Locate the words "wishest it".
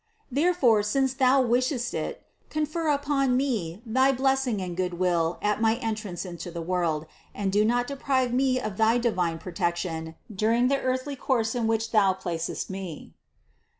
1.43-2.25